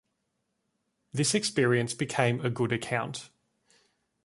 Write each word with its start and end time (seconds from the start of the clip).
This 1.13 1.35
experience 1.35 1.93
became 1.93 2.41
a 2.41 2.49
good 2.49 2.71
account. 2.71 3.29